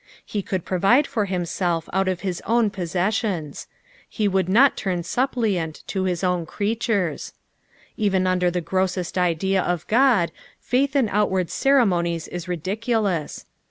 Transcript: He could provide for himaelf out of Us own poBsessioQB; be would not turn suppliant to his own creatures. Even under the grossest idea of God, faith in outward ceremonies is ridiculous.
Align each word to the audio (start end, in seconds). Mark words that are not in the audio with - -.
He 0.25 0.41
could 0.41 0.65
provide 0.65 1.05
for 1.05 1.27
himaelf 1.27 1.87
out 1.93 2.07
of 2.07 2.25
Us 2.25 2.41
own 2.47 2.71
poBsessioQB; 2.71 3.67
be 4.17 4.27
would 4.27 4.49
not 4.49 4.75
turn 4.75 5.03
suppliant 5.03 5.83
to 5.85 6.05
his 6.05 6.23
own 6.23 6.47
creatures. 6.47 7.33
Even 7.97 8.25
under 8.25 8.49
the 8.49 8.61
grossest 8.61 9.15
idea 9.15 9.61
of 9.61 9.85
God, 9.85 10.31
faith 10.59 10.95
in 10.95 11.07
outward 11.09 11.51
ceremonies 11.51 12.27
is 12.29 12.47
ridiculous. 12.47 13.45